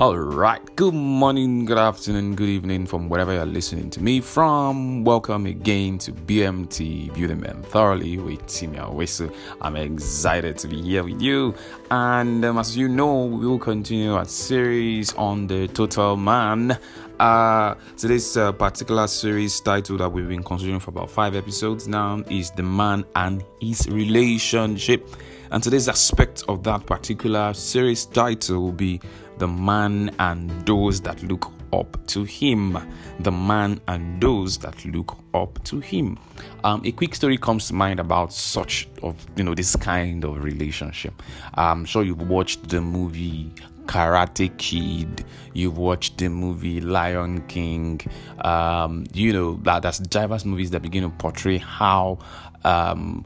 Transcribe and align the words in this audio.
All 0.00 0.16
right. 0.16 0.60
Good 0.76 0.94
morning, 0.94 1.64
good 1.64 1.76
afternoon, 1.76 2.36
good 2.36 2.48
evening 2.48 2.86
from 2.86 3.08
wherever 3.08 3.32
you're 3.32 3.44
listening 3.44 3.90
to 3.90 4.00
me 4.00 4.20
from. 4.20 5.02
Welcome 5.02 5.46
again 5.46 5.98
to 5.98 6.12
BMT 6.12 7.12
Building 7.14 7.40
Men 7.40 7.64
Thoroughly 7.64 8.16
with 8.18 8.40
Timi 8.46 8.76
Awesu. 8.76 9.34
I'm 9.60 9.74
excited 9.74 10.56
to 10.58 10.68
be 10.68 10.80
here 10.80 11.02
with 11.02 11.20
you. 11.20 11.52
And 11.90 12.44
um, 12.44 12.58
as 12.58 12.76
you 12.76 12.86
know, 12.86 13.24
we 13.24 13.44
will 13.44 13.58
continue 13.58 14.14
our 14.14 14.24
series 14.24 15.12
on 15.14 15.48
the 15.48 15.66
total 15.66 16.16
man. 16.16 16.78
Uh, 17.18 17.74
today's 17.96 18.36
uh, 18.36 18.52
particular 18.52 19.08
series 19.08 19.58
title 19.58 19.96
that 19.96 20.08
we've 20.08 20.28
been 20.28 20.44
considering 20.44 20.78
for 20.78 20.90
about 20.90 21.10
five 21.10 21.34
episodes 21.34 21.88
now 21.88 22.22
is 22.30 22.52
The 22.52 22.62
Man 22.62 23.04
and 23.16 23.42
His 23.60 23.88
Relationship. 23.88 25.10
And 25.50 25.60
today's 25.60 25.88
aspect 25.88 26.44
of 26.46 26.62
that 26.62 26.86
particular 26.86 27.52
series 27.54 28.04
title 28.04 28.60
will 28.60 28.72
be 28.72 29.00
the 29.38 29.48
man 29.48 30.14
and 30.18 30.50
those 30.66 31.00
that 31.02 31.22
look 31.22 31.52
up 31.72 32.06
to 32.06 32.24
him. 32.24 32.78
The 33.20 33.30
man 33.30 33.80
and 33.88 34.20
those 34.20 34.58
that 34.58 34.84
look 34.84 35.16
up 35.34 35.62
to 35.64 35.80
him. 35.80 36.18
Um, 36.64 36.82
a 36.84 36.92
quick 36.92 37.14
story 37.14 37.36
comes 37.36 37.68
to 37.68 37.74
mind 37.74 38.00
about 38.00 38.32
such 38.32 38.88
of 39.02 39.14
you 39.36 39.44
know 39.44 39.54
this 39.54 39.76
kind 39.76 40.24
of 40.24 40.42
relationship. 40.42 41.22
I'm 41.54 41.84
sure 41.84 42.02
you've 42.02 42.28
watched 42.28 42.68
the 42.68 42.80
movie 42.80 43.52
Karate 43.86 44.56
Kid, 44.58 45.24
you've 45.54 45.78
watched 45.78 46.18
the 46.18 46.28
movie 46.28 46.80
Lion 46.80 47.40
King, 47.48 48.00
um, 48.42 49.04
you 49.14 49.32
know 49.32 49.54
that 49.62 49.82
that's 49.82 49.98
diverse 49.98 50.44
movies 50.44 50.70
that 50.72 50.82
begin 50.82 51.04
to 51.04 51.08
portray 51.08 51.56
how 51.56 52.18
um, 52.64 53.24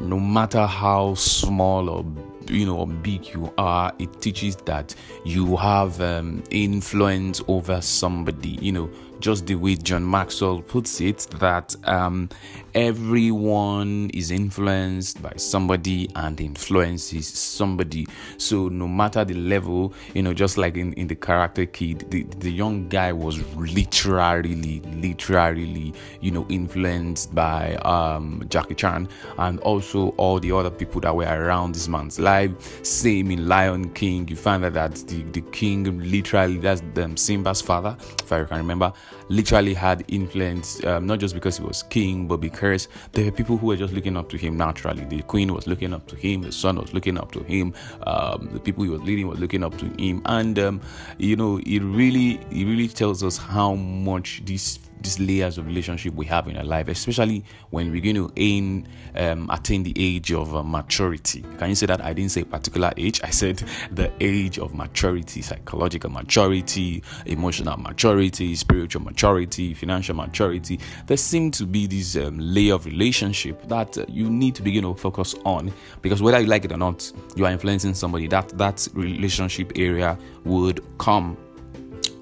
no 0.00 0.18
matter 0.18 0.66
how 0.66 1.14
small 1.14 1.88
or 1.88 2.04
you 2.48 2.66
know 2.66 2.86
big 2.86 3.26
you 3.28 3.52
are 3.58 3.92
it 3.98 4.20
teaches 4.20 4.56
that 4.56 4.94
you 5.24 5.56
have 5.56 6.00
um, 6.00 6.42
influence 6.50 7.42
over 7.48 7.80
somebody 7.80 8.58
you 8.60 8.72
know 8.72 8.90
just 9.24 9.46
the 9.46 9.54
way 9.54 9.74
John 9.74 10.08
Maxwell 10.08 10.60
puts 10.60 11.00
it, 11.00 11.26
that 11.40 11.74
um, 11.84 12.28
everyone 12.74 14.10
is 14.12 14.30
influenced 14.30 15.22
by 15.22 15.32
somebody 15.36 16.10
and 16.14 16.38
influences 16.40 17.26
somebody. 17.26 18.06
So 18.36 18.68
no 18.68 18.86
matter 18.86 19.24
the 19.24 19.32
level, 19.32 19.94
you 20.12 20.22
know, 20.22 20.34
just 20.34 20.58
like 20.58 20.76
in, 20.76 20.92
in 20.92 21.06
the 21.06 21.16
Karate 21.16 21.72
Kid, 21.72 22.10
the, 22.10 22.24
the 22.24 22.50
young 22.50 22.86
guy 22.88 23.12
was 23.12 23.38
literally, 23.56 24.80
literally, 24.80 25.94
you 26.20 26.30
know, 26.30 26.44
influenced 26.50 27.34
by 27.34 27.76
um, 27.76 28.44
Jackie 28.50 28.74
Chan 28.74 29.08
and 29.38 29.58
also 29.60 30.08
all 30.18 30.38
the 30.38 30.52
other 30.52 30.70
people 30.70 31.00
that 31.00 31.16
were 31.16 31.24
around 31.24 31.74
this 31.74 31.88
man's 31.88 32.18
life. 32.18 32.33
Same 32.82 33.30
in 33.30 33.48
Lion 33.48 33.90
King, 33.90 34.28
you 34.28 34.36
find 34.36 34.62
that, 34.64 34.74
that 34.74 34.94
the, 35.08 35.22
the 35.32 35.40
king 35.52 35.98
literally, 36.10 36.58
that's 36.58 36.82
um, 36.96 37.16
Simba's 37.16 37.60
father, 37.60 37.96
if 38.22 38.32
I 38.32 38.44
can 38.44 38.58
remember, 38.58 38.92
literally 39.28 39.74
had 39.74 40.04
influence, 40.08 40.84
um, 40.84 41.06
not 41.06 41.18
just 41.18 41.34
because 41.34 41.58
he 41.58 41.64
was 41.64 41.82
king, 41.84 42.26
but 42.26 42.38
because 42.38 42.88
there 43.12 43.24
were 43.24 43.30
people 43.30 43.56
who 43.56 43.68
were 43.68 43.76
just 43.76 43.94
looking 43.94 44.16
up 44.16 44.28
to 44.30 44.36
him 44.36 44.56
naturally. 44.56 45.04
The 45.04 45.22
queen 45.22 45.52
was 45.52 45.66
looking 45.66 45.92
up 45.92 46.06
to 46.08 46.16
him, 46.16 46.42
the 46.42 46.52
son 46.52 46.76
was 46.76 46.92
looking 46.92 47.18
up 47.18 47.32
to 47.32 47.42
him, 47.42 47.74
um, 48.06 48.48
the 48.52 48.60
people 48.60 48.84
he 48.84 48.90
was 48.90 49.02
leading 49.02 49.28
were 49.28 49.34
looking 49.34 49.62
up 49.64 49.76
to 49.78 49.86
him, 50.00 50.22
and 50.26 50.58
um, 50.58 50.80
you 51.18 51.36
know, 51.36 51.58
it 51.64 51.80
really, 51.80 52.40
it 52.50 52.64
really 52.64 52.88
tells 52.88 53.22
us 53.22 53.36
how 53.36 53.74
much 53.74 54.42
this 54.44 54.78
these 55.04 55.20
layers 55.20 55.58
of 55.58 55.66
relationship 55.66 56.14
we 56.14 56.26
have 56.26 56.48
in 56.48 56.56
our 56.56 56.64
life, 56.64 56.88
especially 56.88 57.44
when 57.70 57.86
we 57.86 58.00
begin 58.00 58.16
to 58.16 58.32
aim, 58.36 58.86
um, 59.14 59.48
attain 59.50 59.82
the 59.82 59.92
age 59.96 60.32
of 60.32 60.56
uh, 60.56 60.62
maturity. 60.62 61.44
Can 61.58 61.68
you 61.68 61.74
say 61.74 61.86
that? 61.86 62.00
I 62.00 62.12
didn't 62.12 62.32
say 62.32 62.42
particular 62.42 62.92
age. 62.96 63.20
I 63.22 63.30
said 63.30 63.62
the 63.92 64.10
age 64.20 64.58
of 64.58 64.74
maturity, 64.74 65.42
psychological 65.42 66.10
maturity, 66.10 67.02
emotional 67.26 67.76
maturity, 67.76 68.54
spiritual 68.54 69.02
maturity, 69.02 69.74
financial 69.74 70.16
maturity. 70.16 70.80
There 71.06 71.16
seem 71.16 71.50
to 71.52 71.66
be 71.66 71.86
this 71.86 72.16
um, 72.16 72.38
layer 72.38 72.74
of 72.74 72.86
relationship 72.86 73.68
that 73.68 73.96
uh, 73.98 74.06
you 74.08 74.30
need 74.30 74.54
to 74.56 74.62
begin 74.62 74.82
to 74.84 74.94
focus 74.94 75.34
on 75.44 75.72
because 76.02 76.22
whether 76.22 76.40
you 76.40 76.46
like 76.46 76.64
it 76.64 76.72
or 76.72 76.78
not, 76.78 77.10
you 77.36 77.44
are 77.44 77.52
influencing 77.52 77.94
somebody. 77.94 78.26
That 78.26 78.48
that 78.58 78.88
relationship 78.94 79.72
area 79.76 80.18
would 80.44 80.82
come 80.98 81.36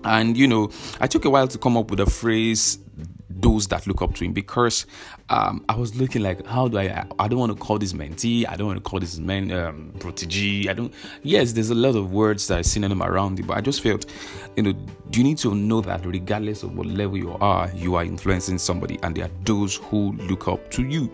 and 0.04 0.36
you 0.36 0.46
know, 0.46 0.70
I 1.00 1.06
took 1.06 1.24
a 1.24 1.30
while 1.30 1.48
to 1.48 1.58
come 1.58 1.76
up 1.76 1.90
with 1.90 2.00
a 2.00 2.06
phrase 2.06 2.78
those 3.40 3.66
that 3.68 3.86
look 3.86 4.02
up 4.02 4.14
to 4.16 4.24
him 4.24 4.32
because 4.32 4.86
um, 5.28 5.64
I 5.68 5.76
was 5.76 5.94
looking 5.94 6.22
like, 6.22 6.44
how 6.46 6.68
do 6.68 6.78
I? 6.78 7.04
I 7.18 7.28
don't 7.28 7.38
want 7.38 7.52
to 7.52 7.58
call 7.58 7.78
this 7.78 7.92
mentee. 7.92 8.46
I 8.48 8.56
don't 8.56 8.66
want 8.66 8.82
to 8.82 8.88
call 8.88 9.00
this 9.00 9.18
man 9.18 9.50
um, 9.52 9.92
protege. 9.98 10.68
I 10.68 10.72
don't. 10.72 10.92
Yes, 11.22 11.52
there's 11.52 11.70
a 11.70 11.74
lot 11.74 11.96
of 11.96 12.12
words 12.12 12.46
that 12.48 12.66
see 12.66 12.80
them 12.80 13.02
around 13.02 13.38
it, 13.38 13.46
but 13.46 13.56
I 13.56 13.60
just 13.60 13.82
felt, 13.82 14.06
you 14.56 14.62
know, 14.62 14.74
you 15.12 15.22
need 15.22 15.38
to 15.38 15.54
know 15.54 15.80
that 15.82 16.04
regardless 16.04 16.62
of 16.62 16.76
what 16.76 16.86
level 16.86 17.16
you 17.16 17.32
are, 17.40 17.70
you 17.74 17.94
are 17.94 18.04
influencing 18.04 18.58
somebody, 18.58 18.98
and 19.02 19.16
there 19.16 19.24
are 19.24 19.30
those 19.44 19.76
who 19.76 20.12
look 20.12 20.48
up 20.48 20.70
to 20.72 20.82
you. 20.82 21.10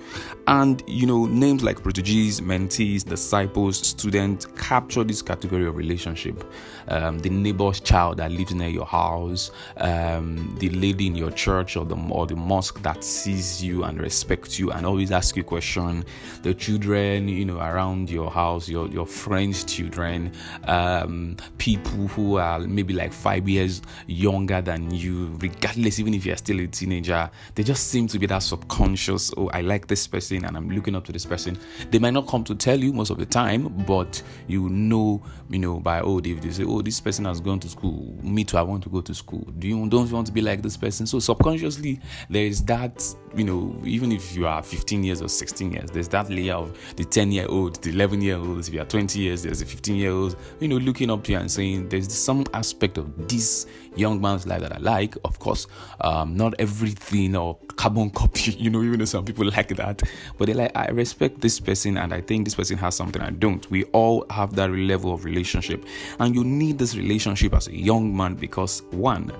And 0.46 0.82
you 0.86 1.06
know, 1.06 1.26
names 1.26 1.62
like 1.62 1.82
proteges, 1.82 2.40
mentees, 2.40 3.04
disciples, 3.04 3.86
students 3.86 4.46
capture 4.56 5.04
this 5.04 5.22
category 5.22 5.66
of 5.66 5.76
relationship. 5.76 6.44
Um, 6.88 7.18
the 7.18 7.30
neighbor's 7.30 7.80
child 7.80 8.16
that 8.16 8.32
lives 8.32 8.54
near 8.54 8.68
your 8.68 8.86
house, 8.86 9.50
um, 9.76 10.56
the 10.58 10.70
lady 10.70 11.06
in 11.06 11.14
your 11.14 11.30
church 11.30 11.76
or 11.76 11.84
the 11.84 11.96
or 12.12 12.26
the 12.26 12.36
mosque 12.36 12.82
that 12.82 13.02
sees 13.04 13.62
you 13.62 13.84
and 13.84 14.00
respects 14.00 14.58
you 14.58 14.70
and 14.70 14.86
always 14.86 15.10
asks 15.10 15.36
you 15.36 15.44
question. 15.44 16.04
The 16.42 16.54
children, 16.54 17.28
you 17.28 17.44
know, 17.44 17.58
around 17.58 18.10
your 18.10 18.30
house, 18.30 18.68
your 18.68 18.88
your 18.88 19.06
friends' 19.06 19.64
children, 19.64 20.32
um, 20.64 21.36
people 21.58 22.08
who 22.08 22.36
are 22.36 22.60
maybe 22.60 22.94
like 22.94 23.12
five 23.12 23.48
years 23.48 23.82
younger 24.06 24.60
than 24.60 24.90
you, 24.90 25.36
regardless, 25.38 25.98
even 25.98 26.14
if 26.14 26.24
you're 26.26 26.36
still 26.36 26.60
a 26.60 26.66
teenager, 26.66 27.30
they 27.54 27.62
just 27.62 27.88
seem 27.88 28.06
to 28.08 28.18
be 28.18 28.26
that 28.26 28.42
subconscious. 28.42 29.32
Oh, 29.36 29.48
I 29.48 29.60
like 29.60 29.86
this 29.86 30.06
person 30.06 30.44
and 30.44 30.56
I'm 30.56 30.70
looking 30.70 30.94
up 30.94 31.04
to 31.06 31.12
this 31.12 31.24
person. 31.24 31.58
They 31.90 31.98
might 31.98 32.14
not 32.14 32.26
come 32.26 32.44
to 32.44 32.54
tell 32.54 32.78
you 32.78 32.92
most 32.92 33.10
of 33.10 33.18
the 33.18 33.26
time, 33.26 33.68
but 33.86 34.22
you 34.46 34.68
know, 34.68 35.22
you 35.50 35.58
know, 35.58 35.80
by 35.80 36.00
oh, 36.00 36.20
they, 36.20 36.32
they 36.34 36.50
say, 36.50 36.64
oh, 36.64 36.82
this 36.82 37.00
person 37.00 37.24
has 37.24 37.40
gone 37.40 37.60
to 37.60 37.68
school. 37.68 38.16
Me 38.22 38.44
too, 38.44 38.56
I 38.56 38.62
want 38.62 38.82
to 38.84 38.88
go 38.88 39.00
to 39.00 39.14
school. 39.14 39.46
Do 39.58 39.68
you 39.68 39.88
don't 39.88 40.08
you 40.08 40.14
want 40.14 40.26
to 40.26 40.32
be 40.32 40.40
like 40.40 40.62
this 40.62 40.76
person? 40.76 41.06
So 41.06 41.18
subconsciously, 41.18 41.97
there 42.30 42.44
is 42.44 42.64
that, 42.64 43.04
you 43.34 43.44
know, 43.44 43.74
even 43.84 44.12
if 44.12 44.34
you 44.34 44.46
are 44.46 44.62
15 44.62 45.04
years 45.04 45.22
or 45.22 45.28
16 45.28 45.72
years, 45.72 45.90
there's 45.90 46.08
that 46.08 46.30
layer 46.30 46.54
of 46.54 46.76
the 46.96 47.04
10 47.04 47.32
year 47.32 47.46
old, 47.48 47.82
the 47.82 47.90
11 47.90 48.22
year 48.22 48.36
olds. 48.36 48.68
If 48.68 48.74
you 48.74 48.80
are 48.80 48.86
20 48.86 49.18
years, 49.18 49.42
there's 49.42 49.62
a 49.62 49.66
15 49.66 49.96
year 49.96 50.10
old, 50.10 50.36
you 50.60 50.68
know, 50.68 50.76
looking 50.76 51.10
up 51.10 51.24
to 51.24 51.32
you 51.32 51.38
and 51.38 51.50
saying, 51.50 51.88
there's 51.88 52.12
some 52.12 52.44
aspect 52.54 52.98
of 52.98 53.28
this 53.28 53.66
young 53.96 54.20
man's 54.20 54.46
life 54.46 54.60
that 54.60 54.72
I 54.72 54.78
like. 54.78 55.16
Of 55.24 55.38
course, 55.38 55.66
um, 56.00 56.36
not 56.36 56.54
everything 56.58 57.36
or 57.36 57.56
carbon 57.76 58.10
copy, 58.10 58.52
you 58.58 58.70
know, 58.70 58.82
even 58.82 58.98
though 58.98 59.04
some 59.04 59.24
people 59.24 59.46
like 59.46 59.68
that, 59.76 60.02
but 60.36 60.46
they're 60.46 60.54
like, 60.54 60.76
I 60.76 60.88
respect 60.88 61.40
this 61.40 61.60
person 61.60 61.96
and 61.96 62.12
I 62.14 62.20
think 62.20 62.44
this 62.44 62.54
person 62.54 62.76
has 62.78 62.94
something 62.94 63.22
I 63.22 63.30
don't. 63.30 63.68
We 63.70 63.84
all 63.84 64.26
have 64.30 64.54
that 64.56 64.70
level 64.70 65.12
of 65.12 65.24
relationship, 65.24 65.84
and 66.18 66.34
you 66.34 66.44
need 66.44 66.78
this 66.78 66.96
relationship 66.96 67.54
as 67.54 67.68
a 67.68 67.76
young 67.76 68.16
man 68.16 68.34
because 68.34 68.82
one, 68.90 69.32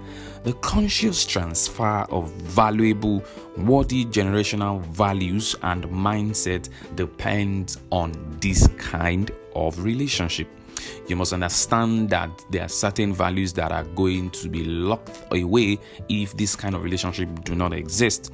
the 0.44 0.52
conscious 0.54 1.26
transfer 1.26 2.06
of 2.10 2.47
valuable, 2.48 3.22
worthy 3.56 4.04
generational 4.06 4.80
values 4.86 5.54
and 5.62 5.84
mindset 5.84 6.68
depends 6.94 7.78
on 7.90 8.12
this 8.40 8.66
kind 8.78 9.30
of 9.54 9.82
relationship. 9.82 10.48
You 11.06 11.16
must 11.16 11.32
understand 11.32 12.10
that 12.10 12.30
there 12.50 12.64
are 12.64 12.68
certain 12.68 13.12
values 13.12 13.52
that 13.54 13.72
are 13.72 13.84
going 13.84 14.30
to 14.30 14.48
be 14.48 14.64
locked 14.64 15.32
away 15.32 15.78
if 16.08 16.36
this 16.36 16.54
kind 16.54 16.74
of 16.74 16.82
relationship 16.82 17.44
do 17.44 17.54
not 17.54 17.72
exist. 17.72 18.32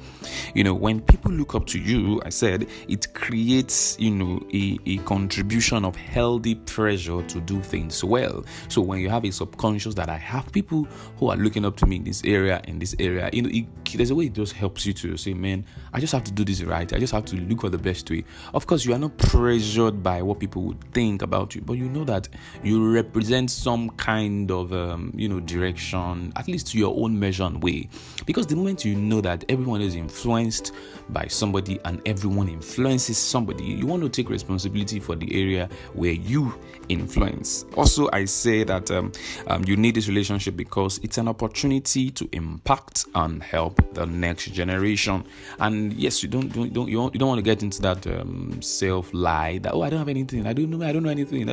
You 0.53 0.63
know, 0.63 0.73
when 0.73 1.01
people 1.01 1.31
look 1.31 1.55
up 1.55 1.65
to 1.67 1.79
you, 1.79 2.21
I 2.25 2.29
said 2.29 2.67
it 2.87 3.13
creates, 3.13 3.97
you 3.99 4.11
know, 4.11 4.41
a, 4.53 4.77
a 4.85 4.97
contribution 4.99 5.85
of 5.85 5.95
healthy 5.95 6.55
pressure 6.55 7.21
to 7.21 7.41
do 7.41 7.61
things 7.61 8.03
well. 8.03 8.43
So 8.67 8.81
when 8.81 8.99
you 8.99 9.09
have 9.09 9.25
a 9.25 9.31
subconscious 9.31 9.95
that 9.95 10.09
I 10.09 10.17
have 10.17 10.51
people 10.51 10.87
who 11.17 11.29
are 11.29 11.37
looking 11.37 11.65
up 11.65 11.77
to 11.77 11.85
me 11.85 11.97
in 11.97 12.03
this 12.03 12.23
area, 12.25 12.61
in 12.67 12.79
this 12.79 12.95
area, 12.99 13.29
you 13.31 13.41
know, 13.41 13.49
it, 13.51 13.65
there's 13.97 14.09
a 14.09 14.15
way 14.15 14.25
it 14.25 14.33
just 14.33 14.53
helps 14.53 14.85
you 14.85 14.93
to 14.93 15.17
say, 15.17 15.33
man, 15.33 15.65
I 15.93 15.99
just 15.99 16.13
have 16.13 16.23
to 16.25 16.31
do 16.31 16.43
this 16.43 16.61
right. 16.63 16.91
I 16.91 16.99
just 16.99 17.13
have 17.13 17.25
to 17.25 17.35
look 17.37 17.61
for 17.61 17.69
the 17.69 17.77
best 17.77 18.09
way. 18.09 18.25
Of 18.53 18.67
course, 18.67 18.85
you 18.85 18.93
are 18.93 18.99
not 18.99 19.17
pressured 19.17 20.03
by 20.03 20.21
what 20.21 20.39
people 20.39 20.63
would 20.63 20.83
think 20.93 21.21
about 21.21 21.55
you, 21.55 21.61
but 21.61 21.73
you 21.73 21.89
know 21.89 22.03
that 22.05 22.27
you 22.63 22.91
represent 22.91 23.51
some 23.51 23.89
kind 23.91 24.51
of 24.51 24.73
um, 24.73 25.11
you 25.15 25.27
know 25.27 25.39
direction 25.39 26.31
at 26.35 26.47
least 26.47 26.67
to 26.67 26.77
your 26.77 26.95
own 26.97 27.17
measure 27.19 27.43
and 27.43 27.61
way. 27.63 27.87
Because 28.25 28.47
the 28.47 28.55
moment 28.55 28.85
you 28.85 28.95
know 28.95 29.21
that 29.21 29.43
everyone 29.49 29.81
is 29.81 29.95
influenced 29.95 30.71
by 31.09 31.27
somebody 31.27 31.79
and 31.85 32.01
everyone 32.05 32.49
influences 32.49 33.17
somebody 33.17 33.63
you 33.63 33.85
want 33.85 34.01
to 34.01 34.09
take 34.09 34.29
responsibility 34.29 34.99
for 34.99 35.15
the 35.15 35.33
area 35.39 35.69
where 35.93 36.11
you 36.11 36.53
influence. 36.89 37.65
Also 37.75 38.09
i 38.13 38.25
say 38.25 38.63
that 38.63 38.89
um, 38.91 39.11
um, 39.47 39.63
you 39.65 39.75
need 39.75 39.95
this 39.95 40.07
relationship 40.07 40.55
because 40.55 40.99
it's 41.03 41.17
an 41.17 41.27
opportunity 41.27 42.09
to 42.11 42.27
impact 42.31 43.05
and 43.15 43.41
help 43.43 43.93
the 43.93 44.05
next 44.05 44.45
generation. 44.51 45.23
And 45.59 45.93
yes 45.93 46.23
you 46.23 46.29
don't, 46.29 46.51
don't, 46.53 46.73
don't 46.73 46.87
you, 46.87 46.97
don't, 46.97 47.13
you 47.13 47.19
don't 47.19 47.29
want 47.29 47.39
to 47.39 47.43
get 47.43 47.63
into 47.63 47.81
that 47.81 48.05
um, 48.07 48.61
self 48.61 49.13
lie 49.13 49.59
that 49.59 49.73
oh 49.73 49.81
i 49.81 49.89
don't 49.89 49.99
have 49.99 50.09
anything. 50.09 50.45
I 50.47 50.53
don't 50.53 50.69
know 50.69 50.85
i 50.85 50.91
don't 50.91 51.03
know 51.03 51.09
anything 51.09 51.47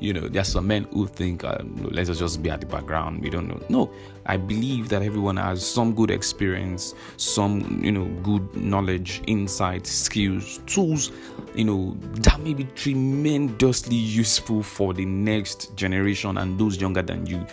you 0.00 0.12
know, 0.12 0.28
there 0.28 0.42
are 0.42 0.44
some 0.44 0.66
men 0.66 0.84
who 0.92 1.06
think, 1.06 1.44
um, 1.44 1.88
let's 1.90 2.16
just 2.18 2.42
be 2.42 2.50
at 2.50 2.60
the 2.60 2.66
background. 2.66 3.22
We 3.22 3.30
don't 3.30 3.48
know. 3.48 3.60
No, 3.68 3.90
I 4.26 4.36
believe 4.36 4.88
that 4.90 5.02
everyone 5.02 5.36
has 5.36 5.66
some 5.66 5.94
good 5.94 6.10
experience, 6.10 6.94
some, 7.16 7.80
you 7.82 7.92
know, 7.92 8.06
good 8.22 8.56
knowledge, 8.56 9.22
insight, 9.26 9.86
skills, 9.86 10.58
tools, 10.66 11.12
you 11.54 11.64
know, 11.64 11.96
that 12.00 12.40
may 12.40 12.54
be 12.54 12.64
tremendously 12.74 13.96
useful 13.96 14.62
for 14.62 14.92
the 14.92 15.04
next 15.04 15.74
generation 15.76 16.38
and 16.38 16.58
those 16.58 16.80
younger 16.80 17.02
than 17.02 17.26
you 17.26 17.46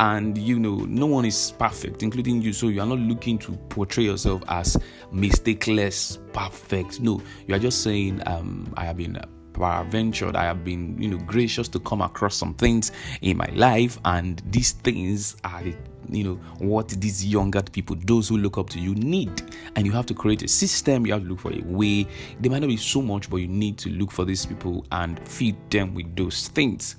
and 0.00 0.36
you 0.36 0.58
know 0.58 0.76
no 0.86 1.06
one 1.06 1.24
is 1.24 1.52
perfect 1.58 2.02
including 2.02 2.42
you 2.42 2.52
so 2.52 2.68
you 2.68 2.80
are 2.80 2.86
not 2.86 2.98
looking 2.98 3.38
to 3.38 3.52
portray 3.70 4.04
yourself 4.04 4.42
as 4.48 4.76
mistakeless 5.12 6.18
perfect 6.32 7.00
no 7.00 7.20
you 7.46 7.54
are 7.54 7.58
just 7.58 7.82
saying 7.82 8.20
um, 8.26 8.72
i 8.76 8.84
have 8.84 8.96
been 8.96 9.18
paraventured 9.56 10.36
i 10.36 10.44
have 10.44 10.64
been 10.64 11.00
you 11.00 11.08
know 11.08 11.18
gracious 11.18 11.68
to 11.68 11.80
come 11.80 12.02
across 12.02 12.36
some 12.36 12.54
things 12.54 12.92
in 13.22 13.36
my 13.36 13.48
life. 13.54 13.98
And 14.04 14.42
these 14.50 14.72
things 14.72 15.36
are 15.44 15.62
you 16.08 16.22
know 16.22 16.34
what 16.58 16.88
these 16.88 17.26
younger 17.26 17.62
people 17.62 17.96
those 18.04 18.28
who 18.28 18.38
look 18.38 18.58
up 18.58 18.70
to 18.70 18.80
you 18.80 18.94
need. 18.94 19.42
And 19.74 19.86
you 19.86 19.92
have 19.92 20.06
to 20.06 20.14
create 20.14 20.42
a 20.42 20.48
system. 20.48 21.06
You 21.06 21.14
have 21.14 21.22
to 21.22 21.28
look 21.28 21.40
for 21.40 21.52
a 21.52 21.62
way. 21.62 22.06
There 22.40 22.50
might 22.50 22.60
not 22.60 22.68
be 22.68 22.76
so 22.76 23.02
much 23.02 23.30
but 23.30 23.36
you 23.36 23.48
need 23.48 23.78
to 23.78 23.90
look 23.90 24.10
for 24.10 24.24
these 24.24 24.46
people 24.46 24.86
and 24.92 25.18
feed 25.28 25.56
them 25.70 25.94
with 25.94 26.14
those 26.16 26.48
things. 26.48 26.96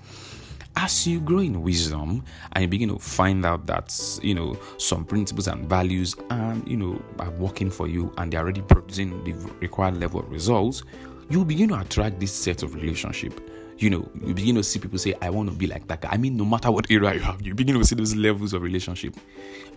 As 0.79 1.07
you 1.07 1.19
grow 1.21 1.39
in 1.39 1.63
wisdom 1.63 2.23
and 2.51 2.61
you 2.61 2.67
begin 2.67 2.89
to 2.89 2.99
find 2.99 3.43
out 3.45 3.65
that 3.65 4.19
you 4.21 4.35
know 4.35 4.59
some 4.77 5.05
principles 5.05 5.47
and 5.47 5.67
values 5.67 6.15
and 6.29 6.67
you 6.67 6.77
know 6.77 7.01
are 7.17 7.31
working 7.31 7.71
for 7.71 7.87
you 7.87 8.13
and 8.17 8.31
they're 8.31 8.41
already 8.41 8.61
producing 8.61 9.23
the 9.23 9.33
required 9.59 9.99
level 9.99 10.19
of 10.19 10.29
results 10.31 10.83
you 11.29 11.43
begin 11.45 11.69
to 11.69 11.79
attract 11.79 12.19
this 12.19 12.31
set 12.31 12.63
of 12.63 12.73
relationship. 12.75 13.39
You 13.77 13.91
know 13.91 14.09
you 14.25 14.33
begin 14.33 14.55
to 14.55 14.63
see 14.63 14.79
people 14.79 14.97
say 14.97 15.13
i 15.21 15.29
want 15.29 15.49
to 15.51 15.55
be 15.55 15.67
like 15.67 15.87
that 15.87 16.01
guy. 16.01 16.09
I 16.11 16.17
mean 16.17 16.35
no 16.35 16.45
matter 16.45 16.71
what 16.71 16.89
area 16.89 17.13
you 17.13 17.19
have 17.19 17.45
you 17.45 17.53
begin 17.53 17.77
to 17.77 17.85
see 17.85 17.95
those 17.95 18.15
levels 18.15 18.53
of 18.53 18.61
relationship. 18.63 19.15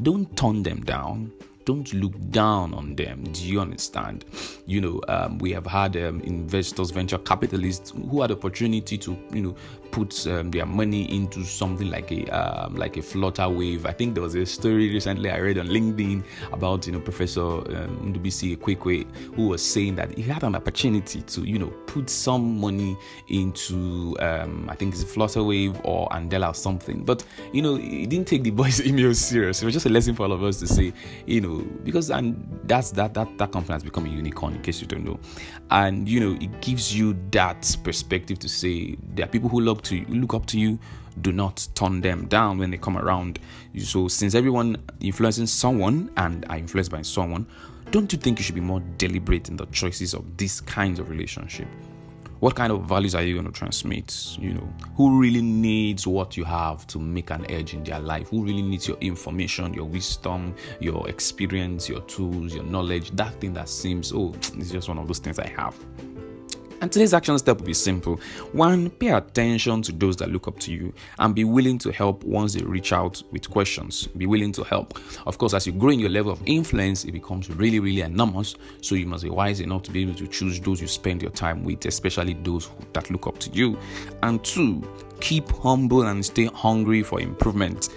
Don't 0.01 0.35
turn 0.37 0.63
them 0.63 0.81
down 0.81 1.31
don't 1.65 1.93
look 1.93 2.15
down 2.31 2.75
on 2.75 2.97
them. 2.97 3.25
Do 3.33 3.47
you 3.47 3.61
understand? 3.61 4.25
You 4.67 4.81
know, 4.81 5.01
um, 5.09 5.39
we 5.39 5.53
have 5.53 5.67
had 5.67 5.97
um, 5.97 6.21
investors, 6.23 6.91
venture 6.91 7.19
capitalists 7.19 7.91
who 7.91 8.23
had 8.23 8.31
opportunity 8.31 8.97
to, 8.99 9.19
you 9.33 9.43
know, 9.43 9.57
put 9.91 10.27
um, 10.27 10.51
their 10.51 10.67
money 10.67 11.13
into 11.15 11.45
something 11.45 11.91
like 11.91 12.11
a 12.13 12.27
um, 12.29 12.77
like 12.77 12.97
a 12.97 13.01
Flutterwave. 13.01 13.87
I 13.87 13.93
think 13.93 14.15
there 14.15 14.23
was 14.23 14.35
a 14.35 14.47
story 14.47 14.89
recently 14.93 15.31
I 15.31 15.39
read 15.39 15.59
on 15.59 15.69
LinkedIn 15.69 16.25
about 16.53 16.87
you 16.87 16.93
know 16.93 17.01
Professor 17.01 17.41
um, 17.41 18.15
Ndubuisi 18.15 18.57
Ekekwe 18.57 19.07
who 19.35 19.49
was 19.49 19.65
saying 19.65 19.97
that 19.97 20.17
he 20.17 20.23
had 20.23 20.45
an 20.45 20.55
opportunity 20.55 21.23
to 21.23 21.43
you 21.43 21.59
know 21.59 21.69
put 21.87 22.09
some 22.09 22.61
money 22.61 22.97
into 23.29 24.17
um, 24.21 24.69
I 24.71 24.77
think 24.77 24.95
it's 24.95 25.05
Flutterwave 25.05 25.81
or 25.85 26.09
Andela 26.11 26.51
or 26.51 26.55
something, 26.55 27.05
but 27.05 27.25
you 27.53 27.63
know 27.63 27.77
he 27.77 28.07
didn't 28.07 28.29
take 28.29 28.43
the 28.43 28.51
boy's 28.51 28.81
email 28.87 29.15
serious. 29.15 29.63
It 29.63 29.65
was 29.65 29.75
just 29.75 29.87
a 29.87 29.91
lesson 29.91 30.15
for 30.15 30.25
all 30.25 30.33
of 30.33 30.43
us 30.43 30.59
to 30.61 30.67
say, 30.67 30.93
you 31.27 31.41
know, 31.41 31.50
because 31.85 32.11
and 32.11 32.61
that's 32.65 32.91
that 32.93 33.15
that 33.15 33.39
that 33.39 33.53
company 33.53 33.73
has 33.73 33.83
become 33.83 34.07
a 34.07 34.09
unicorn 34.09 34.55
in 34.55 34.63
case 34.63 34.81
you 34.81 34.87
don't 34.87 35.05
know, 35.05 35.19
and 35.71 36.09
you 36.09 36.21
know 36.21 36.39
it 36.41 36.61
gives 36.61 36.97
you 36.97 37.17
that 37.31 37.77
perspective 37.85 38.39
to 38.39 38.49
say 38.49 38.97
there 39.15 39.25
are 39.25 39.29
people 39.29 39.49
who 39.49 39.61
look 39.61 39.83
to 39.83 40.05
look 40.09 40.35
up 40.35 40.47
to 40.47 40.59
you, 40.59 40.79
do 41.21 41.33
not 41.33 41.67
turn 41.75 42.01
them 42.01 42.27
down 42.27 42.59
when 42.59 42.71
they 42.71 42.79
come 42.79 42.97
around. 42.97 43.39
So 43.79 44.09
since 44.09 44.35
everyone 44.35 44.77
influencing 45.01 45.47
someone 45.47 46.11
and 46.17 46.45
are 46.49 46.59
influenced 46.59 46.91
by 46.91 47.03
someone, 47.03 47.47
don't 47.91 48.13
you 48.13 48.19
think 48.19 48.39
you 48.39 48.45
should 48.45 48.55
be 48.55 48.61
more 48.61 48.81
deliberate 48.99 49.49
in 49.49 49.57
the 49.57 49.67
choices 49.67 50.15
of 50.15 50.37
these 50.37 50.61
kinds 50.61 50.99
of 50.99 51.11
relationship? 51.11 51.69
What 52.41 52.55
kind 52.55 52.73
of 52.73 52.87
values 52.87 53.15
are 53.15 53.23
you 53.23 53.35
going 53.35 53.45
to 53.45 53.53
transmit? 53.53 54.39
You 54.39 54.55
know, 54.55 54.69
who 54.97 55.21
really 55.21 55.43
needs 55.43 56.07
what 56.07 56.39
you 56.39 56.45
have 56.45 56.87
to 56.87 56.99
make 56.99 57.29
an 57.29 57.45
edge 57.51 57.75
in 57.75 57.85
their 57.85 58.01
life? 58.01 58.31
Who 58.31 58.43
really 58.43 58.63
needs 58.63 58.89
your 58.89 58.97
information, 58.97 59.75
your 59.75 59.85
wisdom, 59.85 60.55
your 60.81 61.07
experience, 61.07 61.87
your 61.87 62.01
tools, 62.03 62.55
your 62.55 62.65
knowledge? 62.65 63.11
That 63.11 63.39
thing 63.43 63.53
that 63.53 63.69
seems, 63.69 64.11
oh, 64.15 64.33
it's 64.37 64.71
just 64.71 64.89
one 64.89 64.97
of 64.97 65.07
those 65.07 65.19
things 65.19 65.39
I 65.39 65.49
have. 65.49 65.77
And 66.81 66.91
today's 66.91 67.13
action 67.13 67.39
step 67.39 67.59
will 67.59 67.67
be 67.67 67.75
simple. 67.75 68.17
One, 68.53 68.89
pay 68.89 69.09
attention 69.09 69.83
to 69.83 69.93
those 69.93 70.17
that 70.17 70.31
look 70.31 70.49
up 70.49 70.59
to 70.61 70.73
you 70.73 70.95
and 71.19 71.35
be 71.35 71.45
willing 71.45 71.77
to 71.79 71.93
help 71.93 72.25
once 72.25 72.55
they 72.55 72.63
reach 72.63 72.95
out 72.95 73.23
with 73.33 73.51
questions. 73.51 74.07
Be 74.07 74.25
willing 74.25 74.53
to 74.53 74.63
help. 74.65 74.99
Of 75.27 75.37
course, 75.37 75.53
as 75.53 75.67
you 75.67 75.73
grow 75.73 75.91
in 75.91 76.01
your 76.01 76.09
level 76.09 76.33
of 76.33 76.41
influence, 76.47 77.05
it 77.05 77.13
becomes 77.13 77.51
really, 77.51 77.81
really 77.81 78.01
enormous. 78.01 78.55
So 78.81 78.95
you 78.95 79.07
must 79.07 79.25
be 79.25 79.31
wise 79.31 79.61
enough 79.61 79.83
to 79.85 79.91
be 79.91 80.01
able 80.03 80.15
to 80.15 80.27
choose 80.27 80.59
those 80.59 80.81
you 80.81 80.87
spend 80.87 81.21
your 81.21 81.33
time 81.33 81.65
with, 81.65 81.85
especially 81.85 82.33
those 82.43 82.71
that 82.95 83.11
look 83.11 83.27
up 83.27 83.39
to 83.41 83.51
you. 83.51 83.79
And 84.23 84.43
two, 84.43 84.83
keep 85.21 85.51
humble 85.51 86.05
and 86.05 86.25
stay 86.25 86.47
hungry 86.47 87.03
for 87.03 87.21
improvement 87.21 87.91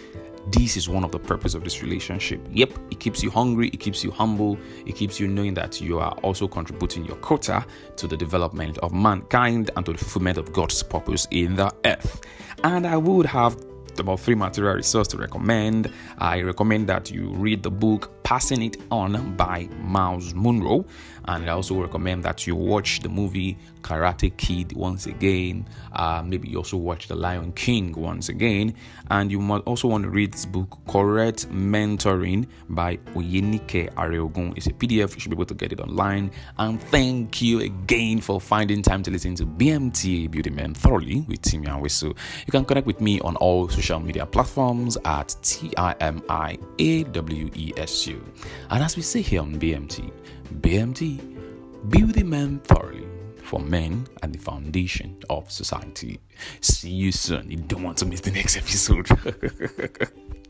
this 0.47 0.75
is 0.75 0.89
one 0.89 1.03
of 1.03 1.11
the 1.11 1.19
purpose 1.19 1.53
of 1.53 1.63
this 1.63 1.81
relationship 1.81 2.39
yep 2.51 2.71
it 2.91 2.99
keeps 2.99 3.23
you 3.23 3.29
hungry 3.29 3.69
it 3.69 3.79
keeps 3.79 4.03
you 4.03 4.11
humble 4.11 4.57
it 4.85 4.95
keeps 4.95 5.19
you 5.19 5.27
knowing 5.27 5.53
that 5.53 5.79
you 5.79 5.99
are 5.99 6.11
also 6.23 6.47
contributing 6.47 7.05
your 7.05 7.15
quota 7.17 7.65
to 7.95 8.07
the 8.07 8.17
development 8.17 8.77
of 8.79 8.93
mankind 8.93 9.71
and 9.75 9.85
to 9.85 9.93
the 9.93 9.97
fulfillment 9.97 10.37
of 10.37 10.51
god's 10.51 10.81
purpose 10.83 11.27
in 11.31 11.55
the 11.55 11.73
earth 11.85 12.21
and 12.63 12.85
i 12.85 12.97
would 12.97 13.25
have 13.25 13.55
about 13.99 14.19
three 14.19 14.35
material 14.35 14.75
resources 14.75 15.11
to 15.11 15.17
recommend. 15.17 15.91
I 16.17 16.41
recommend 16.41 16.87
that 16.87 17.11
you 17.11 17.29
read 17.29 17.63
the 17.63 17.71
book 17.71 18.11
Passing 18.23 18.61
It 18.63 18.77
On 18.91 19.35
by 19.35 19.67
Myles 19.81 20.33
Munroe. 20.33 20.85
And 21.25 21.49
I 21.49 21.53
also 21.53 21.81
recommend 21.81 22.23
that 22.23 22.45
you 22.45 22.55
watch 22.55 22.99
the 22.99 23.09
movie 23.09 23.57
Karate 23.81 24.35
Kid 24.35 24.73
once 24.73 25.05
again. 25.05 25.67
Uh, 25.93 26.21
maybe 26.25 26.49
you 26.49 26.57
also 26.57 26.77
watch 26.77 27.07
The 27.07 27.15
Lion 27.15 27.51
King 27.53 27.93
once 27.93 28.29
again. 28.29 28.73
And 29.09 29.31
you 29.31 29.39
might 29.39 29.59
also 29.59 29.87
want 29.87 30.03
to 30.03 30.09
read 30.09 30.33
this 30.33 30.45
book, 30.45 30.77
Correct 30.87 31.49
Mentoring 31.49 32.47
by 32.69 32.97
Oyenike 33.15 33.93
Areogun. 33.93 34.57
It's 34.57 34.67
a 34.67 34.71
PDF. 34.71 35.13
You 35.13 35.19
should 35.19 35.29
be 35.29 35.35
able 35.35 35.45
to 35.45 35.53
get 35.53 35.71
it 35.71 35.79
online. 35.79 36.31
And 36.57 36.81
thank 36.81 37.41
you 37.41 37.61
again 37.61 38.19
for 38.19 38.41
finding 38.41 38.81
time 38.81 39.03
to 39.03 39.11
listen 39.11 39.35
to 39.35 39.45
BMT 39.45 40.31
Building 40.31 40.55
Men 40.55 40.73
thoroughly 40.73 41.21
with 41.21 41.41
Timi 41.41 41.67
Awesu. 41.67 42.15
You 42.45 42.51
can 42.51 42.65
connect 42.65 42.87
with 42.87 42.99
me 43.01 43.19
on 43.21 43.35
all 43.37 43.69
social 43.69 43.99
media 43.99 44.25
platforms 44.25 44.97
at 45.05 45.35
T 45.41 45.71
I 45.77 45.95
M 45.99 46.21
I 46.29 46.57
A 46.79 47.03
W 47.03 47.49
E 47.53 47.73
S 47.77 48.07
U. 48.07 48.22
And 48.69 48.83
as 48.83 48.95
we 48.95 49.01
say 49.01 49.21
here 49.21 49.41
on 49.41 49.59
BMT, 49.59 50.11
BMT, 50.61 51.33
Building 51.89 52.29
Men 52.29 52.59
thoroughly 52.59 53.05
for 53.43 53.59
men 53.59 54.07
and 54.21 54.33
the 54.33 54.39
foundation 54.39 55.17
of 55.29 55.51
society. 55.51 56.19
See 56.61 56.89
you 56.89 57.12
soon. 57.12 57.51
You 57.51 57.57
don't 57.57 57.83
want 57.83 57.98
to 57.98 58.05
miss 58.05 58.21
the 58.21 58.31
next 58.31 58.55
episode. 58.57 59.07